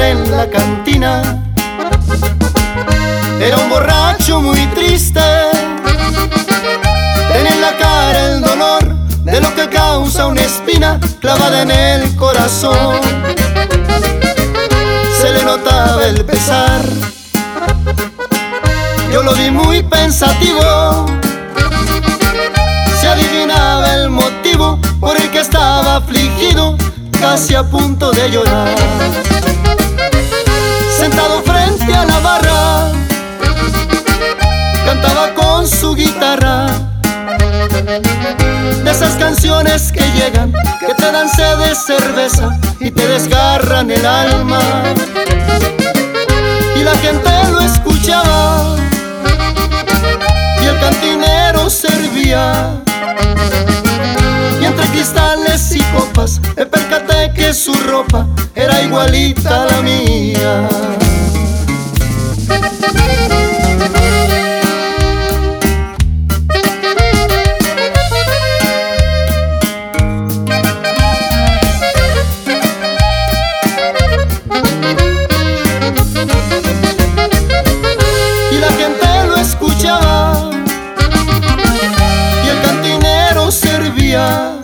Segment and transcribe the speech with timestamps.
[0.00, 1.44] en la cantina.
[3.40, 5.20] Era un borracho muy triste.
[7.32, 8.82] Tenía en la cara el dolor
[9.24, 13.00] de lo que causa una espina clavada en el corazón.
[15.20, 16.82] Se le notaba el pesar.
[19.12, 21.06] Yo lo vi muy pensativo.
[23.00, 26.76] Se adivinaba el motivo por el que estaba afligido,
[27.18, 29.39] casi a punto de llorar.
[31.00, 32.92] Sentado frente a la barra,
[34.84, 36.66] cantaba con su guitarra.
[38.84, 44.04] De esas canciones que llegan, que te dan sed de cerveza y te desgarran el
[44.04, 44.60] alma.
[56.20, 60.68] Copas me percaté que su ropa era igualita a la mía.
[78.50, 80.50] Y la gente lo escuchaba
[82.44, 84.60] y el cantinero servía.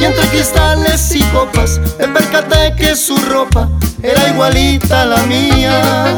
[0.00, 3.68] Y entre cristales y copas me percaté que su ropa
[4.02, 6.16] era igualita a la mía.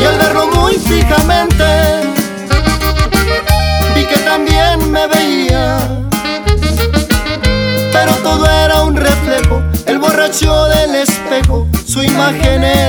[0.00, 1.64] Y al verlo muy fijamente,
[3.96, 5.78] vi que también me veía.
[7.92, 12.85] Pero todo era un reflejo, el borracho del espejo, su imagen era.